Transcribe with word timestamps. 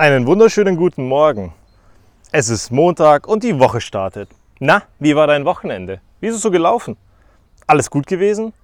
Einen 0.00 0.26
wunderschönen 0.26 0.78
guten 0.78 1.06
Morgen. 1.06 1.52
Es 2.32 2.48
ist 2.48 2.70
Montag 2.72 3.28
und 3.28 3.44
die 3.44 3.58
Woche 3.60 3.82
startet. 3.82 4.30
Na, 4.58 4.84
wie 4.98 5.14
war 5.14 5.26
dein 5.26 5.44
Wochenende? 5.44 6.00
Wie 6.20 6.28
ist 6.28 6.36
es 6.36 6.40
so 6.40 6.50
gelaufen? 6.50 6.96
Alles 7.66 7.90
gut 7.90 8.06
gewesen? 8.06 8.54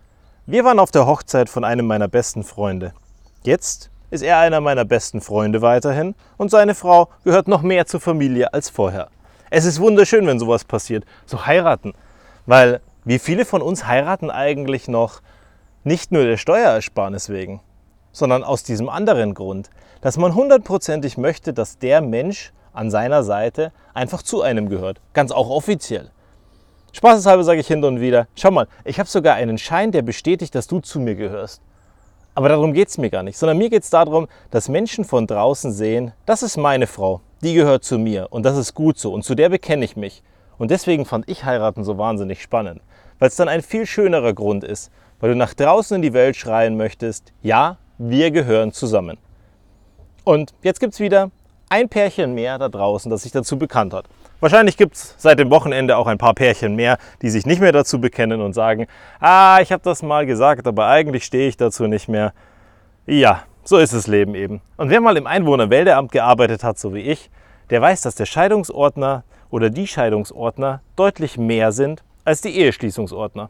Wir 0.47 0.65
waren 0.65 0.79
auf 0.79 0.93
der 0.93 1.07
Hochzeit 1.07 1.51
von 1.51 1.63
einem 1.63 1.87
meiner 1.87 2.09
besten 2.09 2.43
Freunde. 2.43 2.95
Jetzt 3.43 3.91
ist 4.11 4.23
er 4.23 4.39
einer 4.39 4.63
meiner 4.63 4.87
besten 4.87 5.21
Freunde 5.21 5.61
weiterhin 5.61 6.15
und 6.39 6.51
seine 6.51 6.75
Frau 6.75 7.11
gehört 7.23 7.49
noch 7.49 7.61
mehr 7.61 7.85
zur 7.85 8.01
Familie 8.01 8.55
als 8.55 8.71
vorher. 8.71 9.09
Es 9.51 9.67
ist 9.67 9.79
wunderschön, 9.79 10.27
wenn 10.27 10.39
sowas 10.39 10.65
passiert, 10.65 11.05
so 11.27 11.45
heiraten. 11.45 11.93
Weil 12.47 12.81
wie 13.05 13.19
viele 13.19 13.45
von 13.45 13.61
uns 13.61 13.87
heiraten 13.87 14.31
eigentlich 14.31 14.89
noch 14.89 15.21
nicht 15.85 16.13
nur 16.13 16.25
der 16.25 16.39
Steuerersparnis 16.39 17.29
wegen, 17.29 17.61
sondern 18.17 18.45
aus 18.45 18.63
diesem 18.63 18.89
anderen 18.89 19.35
Grund, 19.35 19.69
dass 20.01 20.17
man 20.17 20.35
hundertprozentig 20.35 21.19
möchte, 21.19 21.53
dass 21.53 21.79
der 21.79 22.01
Mensch 22.01 22.55
an 22.73 22.91
seiner 22.91 23.23
Seite 23.23 23.73
einfach 23.93 24.23
zu 24.23 24.41
einem 24.41 24.71
gehört, 24.71 25.03
ganz 25.13 25.33
auch 25.33 25.51
offiziell. 25.51 26.11
Spaßeshalber 26.93 27.45
sage 27.45 27.61
ich 27.61 27.67
hin 27.67 27.85
und 27.85 28.01
wieder, 28.01 28.27
schau 28.35 28.51
mal, 28.51 28.69
ich 28.87 28.99
habe 28.99 29.07
sogar 29.07 29.35
einen 29.35 29.59
Schein, 29.59 29.93
der 29.93 30.01
bestätigt, 30.01 30.55
dass 30.55 30.67
du 30.67 30.81
zu 30.81 30.99
mir 30.99 31.15
gehörst. 31.15 31.61
Aber 32.35 32.49
darum 32.49 32.73
geht 32.73 32.89
es 32.89 32.97
mir 32.97 33.11
gar 33.11 33.23
nicht, 33.23 33.37
sondern 33.37 33.59
mir 33.59 33.69
geht 33.69 33.83
es 33.83 33.91
darum, 33.91 34.29
dass 34.51 34.71
Menschen 34.71 35.05
von 35.05 35.27
draußen 35.27 35.71
sehen, 35.71 36.15
das 36.25 36.43
ist 36.43 36.57
meine 36.57 36.87
Frau, 36.87 37.21
die 37.43 37.53
gehört 37.53 37.85
zu 37.85 37.99
mir 37.99 38.29
und 38.31 38.45
das 38.47 38.57
ist 38.57 38.73
gut 38.73 38.99
so 38.99 39.13
und 39.13 39.25
zu 39.25 39.35
der 39.35 39.51
bekenne 39.51 39.85
ich 39.85 39.95
mich. 39.95 40.23
Und 40.57 40.71
deswegen 40.71 41.05
fand 41.05 41.29
ich 41.29 41.45
heiraten 41.45 41.85
so 41.85 41.99
wahnsinnig 41.99 42.41
spannend, 42.41 42.81
weil 43.19 43.29
es 43.29 43.37
dann 43.37 43.49
ein 43.49 43.61
viel 43.61 43.85
schönerer 43.85 44.33
Grund 44.33 44.65
ist, 44.65 44.91
weil 45.21 45.33
du 45.33 45.37
nach 45.37 45.53
draußen 45.53 45.97
in 45.97 46.03
die 46.03 46.15
Welt 46.15 46.35
schreien 46.37 46.79
möchtest, 46.79 47.35
ja, 47.43 47.77
wir 47.99 48.31
gehören 48.31 48.73
zusammen. 48.73 49.19
Und 50.25 50.55
jetzt 50.63 50.81
gibt 50.81 50.95
es 50.95 51.01
wieder 51.01 51.31
ein 51.69 51.89
Pärchen 51.89 52.35
mehr 52.35 52.59
da 52.59 52.69
draußen, 52.69 53.11
das 53.11 53.23
sich 53.23 53.33
dazu 53.33 53.59
bekannt 53.59 53.93
hat. 53.93 54.07
Wahrscheinlich 54.41 54.77
gibt 54.77 54.97
es 54.97 55.15
seit 55.17 55.39
dem 55.39 55.51
Wochenende 55.51 55.97
auch 55.97 56.07
ein 56.07 56.19
paar 56.19 56.35
Pärchen 56.35 56.77
mehr, 56.77 56.99
die 57.23 57.31
sich 57.31 57.47
nicht 57.47 57.61
mehr 57.61 57.73
dazu 57.73 58.01
bekennen 58.01 58.41
und 58.41 58.53
sagen, 58.53 58.87
ah, 59.19 59.59
ich 59.63 59.73
habe 59.73 59.83
das 59.83 60.03
mal 60.03 60.27
gesagt, 60.27 60.67
aber 60.67 60.87
eigentlich 60.87 61.25
stehe 61.25 61.49
ich 61.49 61.57
dazu 61.57 61.87
nicht 61.87 62.09
mehr. 62.09 62.33
Ja, 63.07 63.45
so 63.65 63.79
ist 63.79 63.95
das 63.95 64.07
Leben 64.07 64.35
eben. 64.35 64.61
Und 64.77 64.91
wer 64.91 65.01
mal 65.01 65.17
im 65.17 65.27
Einwohnermeldeamt 65.27 66.13
gearbeitet 66.13 66.65
hat, 66.65 66.79
so 66.79 66.93
wie 66.93 67.01
ich, 67.01 67.31
der 67.71 67.81
weiß, 67.81 68.03
dass 68.03 68.15
der 68.15 68.27
Scheidungsordner 68.27 69.25
oder 69.51 69.71
die 69.71 69.87
Scheidungsordner 69.87 70.83
deutlich 70.97 71.39
mehr 71.39 71.73
sind 71.73 72.03
als 72.25 72.43
die 72.43 72.57
Eheschließungsordner. 72.59 73.49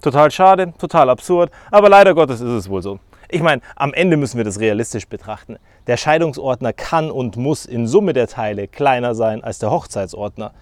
Total 0.00 0.30
schade, 0.30 0.72
total 0.78 1.10
absurd, 1.10 1.50
aber 1.70 1.88
leider 1.88 2.14
Gottes 2.14 2.40
ist 2.40 2.50
es 2.50 2.70
wohl 2.70 2.82
so. 2.82 3.00
Ich 3.30 3.42
meine, 3.42 3.60
am 3.76 3.92
Ende 3.92 4.16
müssen 4.16 4.38
wir 4.38 4.44
das 4.44 4.58
realistisch 4.58 5.06
betrachten. 5.06 5.58
Der 5.86 5.98
Scheidungsordner 5.98 6.72
kann 6.72 7.10
und 7.10 7.36
muss 7.36 7.66
in 7.66 7.86
Summe 7.86 8.14
der 8.14 8.26
Teile 8.26 8.68
kleiner 8.68 9.14
sein 9.14 9.44
als 9.44 9.58
der 9.58 9.70
Hochzeitsordner, 9.70 10.52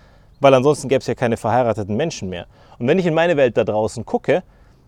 weil 0.40 0.52
ansonsten 0.52 0.88
gäbe 0.88 0.98
es 0.98 1.06
ja 1.06 1.14
keine 1.14 1.36
verheirateten 1.36 1.96
Menschen 1.96 2.28
mehr. 2.28 2.46
Und 2.80 2.88
wenn 2.88 2.98
ich 2.98 3.06
in 3.06 3.14
meine 3.14 3.36
Welt 3.36 3.56
da 3.56 3.62
draußen 3.62 4.04
gucke, 4.04 4.42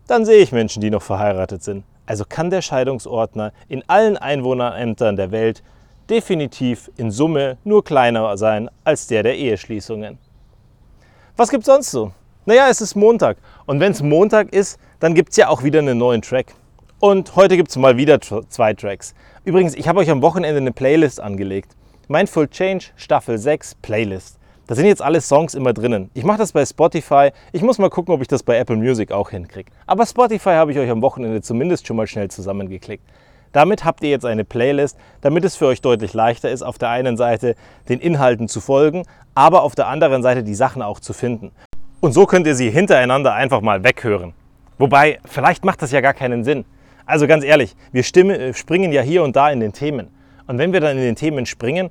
dann 0.09 0.25
sehe 0.25 0.39
ich 0.39 0.51
Menschen, 0.51 0.81
die 0.81 0.91
noch 0.91 1.03
verheiratet 1.03 1.63
sind. 1.63 1.85
Also 2.05 2.25
kann 2.29 2.51
der 2.51 2.63
Scheidungsordner 2.63 3.53
in 3.69 3.85
allen 3.89 4.17
Einwohnerämtern 4.17 5.15
der 5.15 5.31
Welt 5.31 5.63
definitiv 6.11 6.91
in 6.97 7.13
Summe 7.13 7.59
nur 7.63 7.85
kleiner 7.85 8.37
sein 8.37 8.71
als 8.83 9.07
der 9.07 9.23
der 9.23 9.37
Eheschließungen. 9.37 10.19
Was 11.37 11.51
gibt 11.51 11.63
es 11.63 11.67
sonst 11.67 11.93
so? 11.93 12.11
Naja, 12.45 12.69
es 12.69 12.81
ist 12.81 12.97
Montag. 12.97 13.37
Und 13.67 13.79
wenn 13.79 13.93
es 13.93 14.03
Montag 14.03 14.53
ist, 14.53 14.81
dann 14.99 15.15
gibt 15.15 15.31
es 15.31 15.37
ja 15.37 15.49
auch 15.49 15.63
wieder 15.63 15.79
einen 15.79 15.99
neuen 15.99 16.23
Track. 16.23 16.55
Und 17.01 17.37
heute 17.37 17.57
gibt 17.57 17.69
es 17.71 17.77
mal 17.77 17.97
wieder 17.97 18.21
zwei 18.21 18.75
Tracks. 18.75 19.15
Übrigens, 19.45 19.77
ich 19.77 19.87
habe 19.87 20.01
euch 20.01 20.11
am 20.11 20.21
Wochenende 20.21 20.61
eine 20.61 20.73
Playlist 20.73 21.21
angelegt. 21.21 21.77
Mindful 22.09 22.49
Change 22.49 22.87
Staffel 22.97 23.39
6 23.39 23.77
Playlist. 23.77 24.37
Da 24.67 24.75
sind 24.75 24.87
jetzt 24.87 25.01
alle 25.01 25.21
Songs 25.21 25.55
immer 25.55 25.73
drinnen. 25.73 26.11
Ich 26.15 26.25
mache 26.25 26.39
das 26.39 26.51
bei 26.51 26.67
Spotify. 26.67 27.31
Ich 27.53 27.63
muss 27.63 27.79
mal 27.79 27.89
gucken, 27.89 28.13
ob 28.13 28.21
ich 28.21 28.27
das 28.27 28.43
bei 28.43 28.59
Apple 28.59 28.75
Music 28.75 29.13
auch 29.13 29.31
hinkriege. 29.31 29.71
Aber 29.87 30.07
Spotify 30.07 30.55
habe 30.55 30.73
ich 30.73 30.79
euch 30.79 30.91
am 30.91 31.01
Wochenende 31.01 31.41
zumindest 31.41 31.87
schon 31.87 31.97
mal 31.97 32.09
schnell 32.09 32.33
zusammengeklickt. 32.33 33.05
Damit 33.53 33.85
habt 33.85 34.03
ihr 34.03 34.11
jetzt 34.11 34.27
eine 34.27 34.45
Playlist, 34.45 34.99
damit 35.21 35.45
es 35.45 35.55
für 35.55 35.67
euch 35.67 35.81
deutlich 35.81 36.15
leichter 36.15 36.51
ist, 36.51 36.63
auf 36.63 36.79
der 36.79 36.89
einen 36.89 37.17
Seite 37.17 37.55
den 37.89 38.01
Inhalten 38.01 38.49
zu 38.49 38.61
folgen, 38.61 39.05
aber 39.37 39.63
auf 39.63 39.77
der 39.77 39.87
anderen 39.87 40.25
Seite 40.25 40.43
die 40.43 40.57
Sachen 40.57 40.83
auch 40.83 40.99
zu 40.99 41.13
finden. 41.13 41.53
Und 42.01 42.11
so 42.11 42.27
könnt 42.27 42.49
ihr 42.49 42.57
sie 42.57 42.71
hintereinander 42.71 43.35
einfach 43.35 43.61
mal 43.61 43.85
weghören. 43.85 44.35
Wobei, 44.79 45.21
vielleicht 45.25 45.65
macht 45.65 45.81
das 45.81 45.93
ja 45.93 46.01
gar 46.01 46.15
keinen 46.15 46.43
Sinn. 46.43 46.65
Also 47.09 47.27
ganz 47.27 47.43
ehrlich, 47.43 47.75
wir 47.91 48.03
äh, 48.03 48.53
springen 48.53 48.93
ja 48.93 49.01
hier 49.01 49.23
und 49.23 49.35
da 49.35 49.51
in 49.51 49.61
den 49.61 49.73
Themen. 49.73 50.09
Und 50.47 50.59
wenn 50.59 50.75
wir 50.75 50.81
dann 50.81 50.99
in 50.99 51.03
den 51.03 51.17
Themen 51.17 51.47
springen, 51.47 51.91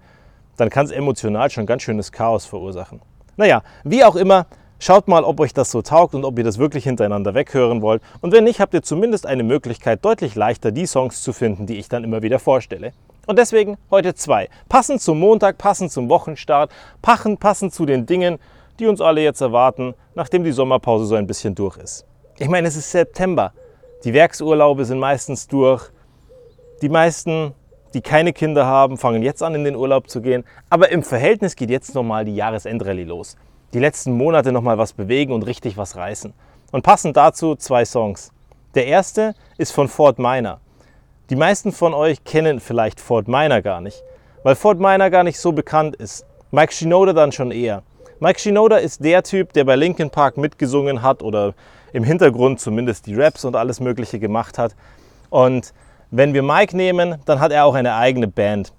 dann 0.57 0.69
kann 0.69 0.85
es 0.85 0.91
emotional 0.91 1.49
schon 1.49 1.65
ganz 1.65 1.81
schönes 1.81 2.11
Chaos 2.11 2.45
verursachen. 2.45 3.01
Naja, 3.35 3.63
wie 3.83 4.03
auch 4.03 4.15
immer, 4.15 4.45
schaut 4.77 5.07
mal, 5.07 5.23
ob 5.23 5.39
euch 5.39 5.55
das 5.55 5.71
so 5.71 5.81
taugt 5.81 6.13
und 6.13 6.23
ob 6.23 6.37
ihr 6.37 6.43
das 6.43 6.59
wirklich 6.59 6.83
hintereinander 6.83 7.33
weghören 7.33 7.81
wollt. 7.81 8.03
Und 8.21 8.31
wenn 8.31 8.43
nicht, 8.43 8.59
habt 8.59 8.75
ihr 8.75 8.83
zumindest 8.83 9.25
eine 9.25 9.41
Möglichkeit, 9.41 10.05
deutlich 10.05 10.35
leichter 10.35 10.71
die 10.71 10.85
Songs 10.85 11.23
zu 11.23 11.33
finden, 11.33 11.65
die 11.65 11.77
ich 11.77 11.89
dann 11.89 12.03
immer 12.03 12.21
wieder 12.21 12.37
vorstelle. 12.37 12.93
Und 13.25 13.39
deswegen 13.39 13.77
heute 13.89 14.13
zwei. 14.13 14.49
Passend 14.69 15.01
zum 15.01 15.19
Montag, 15.19 15.57
passend 15.57 15.91
zum 15.91 16.09
Wochenstart, 16.09 16.71
passend, 17.01 17.39
passend 17.39 17.73
zu 17.73 17.87
den 17.87 18.05
Dingen, 18.05 18.37
die 18.77 18.85
uns 18.85 19.01
alle 19.01 19.21
jetzt 19.21 19.41
erwarten, 19.41 19.95
nachdem 20.13 20.43
die 20.43 20.51
Sommerpause 20.51 21.05
so 21.05 21.15
ein 21.15 21.25
bisschen 21.25 21.55
durch 21.55 21.77
ist. 21.77 22.05
Ich 22.37 22.49
meine, 22.49 22.67
es 22.67 22.75
ist 22.75 22.91
September. 22.91 23.51
Die 24.03 24.13
Werksurlaube 24.13 24.85
sind 24.85 24.99
meistens 24.99 25.47
durch. 25.47 25.89
Die 26.81 26.89
meisten, 26.89 27.53
die 27.93 28.01
keine 28.01 28.31
Kinder 28.31 28.65
haben, 28.65 28.97
fangen 28.97 29.23
jetzt 29.23 29.41
an, 29.41 29.55
in 29.55 29.63
den 29.63 29.75
Urlaub 29.75 30.09
zu 30.09 30.21
gehen. 30.21 30.43
Aber 30.69 30.91
im 30.91 31.01
Verhältnis 31.01 31.55
geht 31.55 31.71
jetzt 31.71 31.95
nochmal 31.95 32.23
die 32.23 32.35
Jahresendrallye 32.35 33.05
los. 33.05 33.37
Die 33.73 33.79
letzten 33.79 34.11
Monate 34.11 34.51
nochmal 34.51 34.77
was 34.77 34.93
bewegen 34.93 35.33
und 35.33 35.43
richtig 35.43 35.77
was 35.77 35.95
reißen. 35.95 36.33
Und 36.71 36.83
passend 36.83 37.17
dazu 37.17 37.55
zwei 37.55 37.85
Songs. 37.85 38.31
Der 38.75 38.85
erste 38.85 39.33
ist 39.57 39.71
von 39.71 39.87
Fort 39.87 40.19
Minor. 40.19 40.59
Die 41.29 41.35
meisten 41.35 41.71
von 41.71 41.93
euch 41.93 42.23
kennen 42.23 42.59
vielleicht 42.59 42.99
Fort 42.99 43.27
Minor 43.27 43.61
gar 43.61 43.81
nicht, 43.81 44.03
weil 44.43 44.55
Fort 44.55 44.79
Minor 44.79 45.09
gar 45.09 45.23
nicht 45.23 45.39
so 45.39 45.51
bekannt 45.51 45.95
ist. 45.95 46.25
Mike 46.51 46.71
Shinoda 46.71 47.13
dann 47.13 47.31
schon 47.31 47.51
eher. 47.51 47.83
Mike 48.19 48.39
Shinoda 48.39 48.77
ist 48.77 49.03
der 49.03 49.21
Typ, 49.21 49.53
der 49.53 49.63
bei 49.63 49.75
Linkin 49.75 50.09
Park 50.09 50.37
mitgesungen 50.37 51.03
hat 51.03 51.21
oder 51.21 51.53
im 51.93 52.03
Hintergrund 52.03 52.59
zumindest 52.59 53.05
die 53.05 53.13
Raps 53.13 53.45
und 53.45 53.55
alles 53.55 53.79
Mögliche 53.79 54.17
gemacht 54.17 54.57
hat. 54.57 54.75
Und 55.29 55.71
wenn 56.09 56.33
wir 56.33 56.41
Mike 56.41 56.75
nehmen, 56.75 57.19
dann 57.25 57.39
hat 57.39 57.51
er 57.51 57.65
auch 57.65 57.75
eine 57.75 57.93
eigene 57.93 58.27
Band. 58.27 58.73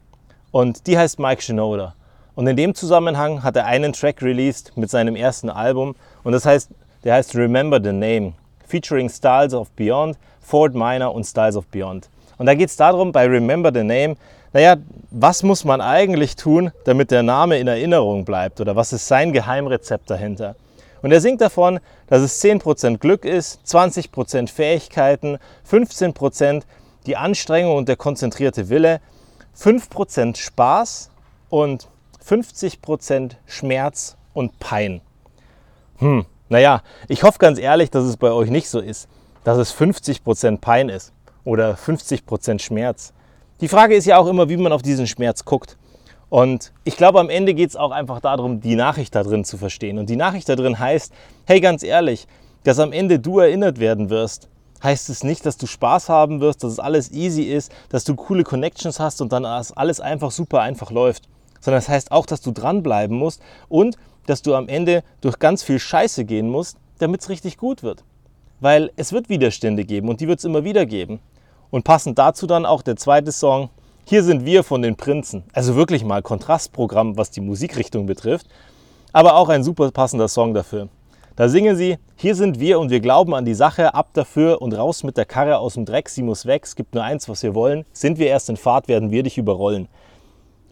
Und 0.51 0.89
die 0.89 0.99
heißt 0.99 1.21
Mike 1.21 1.41
Shinoda. 1.41 1.95
Und 2.35 2.49
in 2.49 2.57
dem 2.57 2.75
Zusammenhang 2.75 3.45
hat 3.45 3.55
er 3.55 3.67
einen 3.67 3.93
Track 3.93 4.23
released 4.23 4.77
mit 4.77 4.91
seinem 4.91 5.15
ersten 5.15 5.51
Album. 5.51 5.95
Und 6.25 6.33
das 6.33 6.45
heißt, 6.45 6.71
der 7.05 7.15
heißt 7.15 7.37
Remember 7.37 7.81
the 7.81 7.93
Name, 7.93 8.33
featuring 8.67 9.09
Styles 9.09 9.55
of 9.55 9.71
Beyond, 9.77 10.19
Fort 10.41 10.75
Minor 10.75 11.15
und 11.15 11.23
Styles 11.23 11.55
of 11.55 11.65
Beyond. 11.69 12.09
Und 12.39 12.47
da 12.47 12.55
geht 12.55 12.71
es 12.71 12.77
darum, 12.77 13.13
bei 13.13 13.27
Remember 13.29 13.71
the 13.73 13.85
Name, 13.85 14.17
naja, 14.53 14.77
was 15.11 15.43
muss 15.43 15.65
man 15.65 15.81
eigentlich 15.81 16.37
tun, 16.37 16.71
damit 16.85 17.11
der 17.11 17.23
Name 17.23 17.59
in 17.59 17.69
Erinnerung 17.69 18.25
bleibt? 18.25 18.61
Oder 18.61 18.77
was 18.77 18.93
ist 18.93 19.07
sein 19.07 19.33
Geheimrezept 19.33 20.11
dahinter? 20.11 20.57
Und 21.03 21.13
er 21.13 21.21
singt 21.21 21.41
davon, 21.41 21.81
dass 22.09 22.23
es 22.23 22.43
10% 22.43 22.99
Glück 22.99 23.25
ist, 23.25 23.61
20% 23.67 24.49
Fähigkeiten, 24.49 25.39
15% 25.71 26.63
die 27.07 27.17
Anstrengung 27.17 27.77
und 27.77 27.89
der 27.89 27.97
konzentrierte 27.97 28.69
Wille, 28.69 29.01
5% 29.57 30.37
Spaß 30.37 31.11
und 31.49 31.89
50% 32.27 33.33
Schmerz 33.47 34.17
und 34.35 34.59
Pein. 34.59 35.01
Hm, 35.99 36.27
naja, 36.49 36.83
ich 37.09 37.23
hoffe 37.23 37.39
ganz 37.39 37.59
ehrlich, 37.59 37.91
dass 37.91 38.05
es 38.05 38.17
bei 38.17 38.31
euch 38.31 38.51
nicht 38.51 38.69
so 38.69 38.81
ist, 38.81 39.09
dass 39.45 39.59
es 39.59 39.75
50% 39.75 40.59
Pein 40.61 40.89
ist 40.89 41.13
oder 41.45 41.75
50% 41.75 42.61
Schmerz. 42.61 43.13
Die 43.61 43.67
Frage 43.67 43.97
ist 43.97 44.05
ja 44.05 44.19
auch 44.19 44.29
immer, 44.29 44.49
wie 44.49 44.57
man 44.57 44.73
auf 44.73 44.83
diesen 44.83 45.09
Schmerz 45.09 45.45
guckt. 45.45 45.77
Und 46.31 46.73
ich 46.85 46.97
glaube, 46.97 47.19
am 47.19 47.29
Ende 47.29 47.55
geht 47.55 47.71
es 47.71 47.77
auch 47.77 47.91
einfach 47.91 48.21
darum, 48.21 48.61
die 48.61 48.77
Nachricht 48.77 49.17
da 49.17 49.25
drin 49.25 49.45
zu 49.45 49.57
verstehen. 49.57 49.99
Und 49.99 50.09
die 50.09 50.15
Nachricht 50.15 50.49
da 50.49 50.55
drin 50.55 50.79
heißt, 50.79 51.13
hey, 51.45 51.61
ganz 51.61 51.83
ehrlich, 51.83 52.29
dass 52.63 52.79
am 52.79 52.93
Ende 52.93 53.19
du 53.19 53.41
erinnert 53.41 53.81
werden 53.81 54.11
wirst, 54.11 54.49
heißt 54.85 55.09
es 55.09 55.25
nicht, 55.25 55.45
dass 55.45 55.57
du 55.57 55.67
Spaß 55.67 56.09
haben 56.09 56.41
wirst, 56.41 56.63
dass 56.63 56.73
es 56.73 56.79
alles 56.79 57.11
easy 57.11 57.43
ist, 57.43 57.73
dass 57.89 58.05
du 58.05 58.15
coole 58.15 58.45
Connections 58.45 59.01
hast 59.01 59.21
und 59.21 59.33
dann 59.33 59.45
alles 59.45 60.01
einfach 60.01 60.31
super 60.31 60.61
einfach 60.61 60.93
läuft. 60.93 61.29
Sondern 61.61 61.79
es 61.79 61.87
das 61.87 61.95
heißt 61.95 62.13
auch, 62.13 62.27
dass 62.27 62.41
du 62.41 62.53
dranbleiben 62.53 63.17
musst 63.17 63.43
und 63.69 63.97
dass 64.27 64.43
du 64.43 64.55
am 64.55 64.69
Ende 64.69 65.03
durch 65.21 65.41
ganz 65.41 65.65
viel 65.65 65.81
Scheiße 65.81 66.25
gehen 66.25 66.49
musst, 66.49 66.77
damit 67.01 67.23
es 67.23 67.29
richtig 67.29 67.57
gut 67.57 67.83
wird. 67.83 68.05
Weil 68.61 68.93
es 68.95 69.13
wird 69.13 69.29
Widerstände 69.29 69.85
geben 69.85 70.09
und 70.09 70.21
die 70.21 70.29
wird 70.29 70.39
es 70.39 70.45
immer 70.45 70.63
wieder 70.63 70.87
geben. 70.87 71.19
Und 71.71 71.85
passend 71.85 72.19
dazu 72.19 72.47
dann 72.47 72.65
auch 72.65 72.83
der 72.83 72.97
zweite 72.97 73.33
Song, 73.33 73.71
Hier 74.05 74.23
sind 74.23 74.47
wir 74.47 74.65
von 74.65 74.81
den 74.81 74.97
Prinzen. 74.97 75.45
Also 75.53 75.77
wirklich 75.77 76.03
mal 76.03 76.23
Kontrastprogramm, 76.23 77.19
was 77.19 77.31
die 77.31 77.43
Musikrichtung 77.43 78.07
betrifft, 78.07 78.47
aber 79.13 79.37
auch 79.37 79.51
ein 79.51 79.63
super 79.63 79.91
passender 79.91 80.29
Song 80.29 80.55
dafür. 80.55 80.89
Da 81.37 81.49
singen 81.49 81.77
sie, 81.77 81.99
hier 82.17 82.35
sind 82.35 82.59
wir 82.59 82.81
und 82.81 82.91
wir 82.91 83.01
glauben 83.01 83.35
an 83.35 83.45
die 83.45 83.55
Sache, 83.55 83.95
ab 83.95 84.09
dafür 84.15 84.63
und 84.63 84.73
raus 84.73 85.05
mit 85.05 85.17
der 85.17 85.27
Karre 85.27 85.59
aus 85.59 85.75
dem 85.75 85.85
Dreck, 85.85 86.09
sie 86.09 86.23
muss 86.23 86.47
weg, 86.47 86.65
es 86.65 86.75
gibt 86.75 86.95
nur 86.95 87.05
eins, 87.05 87.29
was 87.29 87.43
wir 87.43 87.55
wollen, 87.55 87.85
sind 87.93 88.19
wir 88.19 88.29
erst 88.29 88.49
in 88.49 88.57
Fahrt, 88.57 88.89
werden 88.89 89.11
wir 89.11 89.23
dich 89.23 89.37
überrollen. 89.37 89.89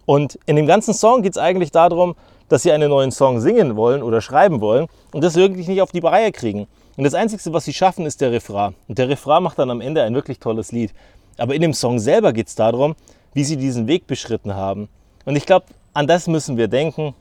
Und 0.06 0.38
in 0.46 0.56
dem 0.56 0.66
ganzen 0.66 0.94
Song 0.94 1.22
geht 1.22 1.32
es 1.32 1.38
eigentlich 1.38 1.72
darum, 1.72 2.16
dass 2.48 2.62
sie 2.62 2.72
einen 2.72 2.88
neuen 2.88 3.12
Song 3.12 3.40
singen 3.40 3.76
wollen 3.76 4.02
oder 4.02 4.20
schreiben 4.20 4.60
wollen 4.60 4.86
und 5.12 5.22
das 5.22 5.36
wirklich 5.36 5.68
nicht 5.68 5.82
auf 5.82 5.92
die 5.92 6.00
Reihe 6.00 6.32
kriegen. 6.32 6.66
Und 6.96 7.04
das 7.04 7.14
Einzige, 7.14 7.52
was 7.52 7.64
sie 7.64 7.74
schaffen, 7.74 8.06
ist 8.06 8.20
der 8.20 8.32
Refrain. 8.32 8.74
Und 8.88 8.98
der 8.98 9.08
Refrain 9.08 9.42
macht 9.42 9.58
dann 9.58 9.70
am 9.70 9.80
Ende 9.80 10.02
ein 10.02 10.14
wirklich 10.14 10.38
tolles 10.38 10.72
Lied. 10.72 10.92
Aber 11.36 11.54
in 11.54 11.60
dem 11.60 11.74
Song 11.74 11.98
selber 11.98 12.32
geht 12.32 12.48
es 12.48 12.54
darum, 12.54 12.96
wie 13.34 13.44
sie 13.44 13.56
diesen 13.56 13.86
Weg 13.86 14.06
beschritten 14.06 14.54
haben. 14.54 14.88
Und 15.26 15.36
ich 15.36 15.44
glaube, 15.44 15.66
an 15.92 16.06
das 16.06 16.26
müssen 16.26 16.56
wir 16.56 16.68
denken 16.68 17.14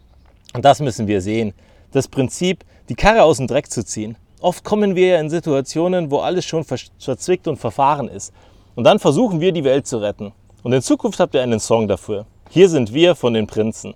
und 0.54 0.64
das 0.64 0.80
müssen 0.80 1.08
wir 1.08 1.22
sehen. 1.22 1.54
Das 1.92 2.08
Prinzip, 2.08 2.64
die 2.88 2.96
Karre 2.96 3.24
aus 3.24 3.38
dem 3.38 3.48
Dreck 3.48 3.70
zu 3.70 3.84
ziehen. 3.84 4.16
Oft 4.40 4.64
kommen 4.64 4.96
wir 4.96 5.08
ja 5.08 5.20
in 5.20 5.30
Situationen, 5.30 6.12
wo 6.12 6.20
alles 6.20 6.46
schon 6.46 6.64
verzwickt 6.64 7.48
und 7.48 7.58
verfahren 7.58 8.08
ist. 8.08 8.34
Und 8.76 8.84
dann 8.86 9.00
versuchen 9.00 9.42
wir, 9.42 9.52
die 9.52 9.64
Welt 9.64 9.88
zu 9.88 9.98
retten. 9.98 10.34
Und 10.64 10.72
in 10.72 10.82
Zukunft 10.82 11.20
habt 11.20 11.36
ihr 11.36 11.42
einen 11.42 11.60
Song 11.60 11.88
dafür. 11.88 12.26
Hier 12.50 12.70
sind 12.70 12.94
wir 12.94 13.16
von 13.16 13.34
den 13.34 13.48
Prinzen. 13.48 13.94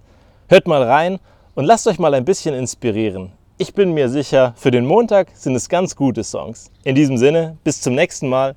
Hört 0.48 0.68
mal 0.68 0.84
rein 0.84 1.20
und 1.56 1.66
lasst 1.66 1.88
euch 1.88 2.00
mal 2.00 2.14
ein 2.14 2.26
bisschen 2.26 2.56
inspirieren. 2.56 3.32
Ich 3.62 3.74
bin 3.74 3.94
mir 3.94 4.08
sicher, 4.08 4.54
für 4.56 4.72
den 4.72 4.86
Montag 4.86 5.32
sind 5.34 5.54
es 5.54 5.68
ganz 5.68 5.98
gute 5.98 6.24
Songs. 6.24 6.72
In 6.86 6.96
diesem 6.96 7.18
Sinne, 7.18 7.58
bis 7.66 7.82
zum 7.82 7.94
nächsten 7.94 8.30
Mal. 8.30 8.56